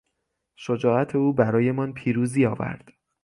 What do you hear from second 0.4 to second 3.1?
شجاعت او برایمان پیروزی آورد.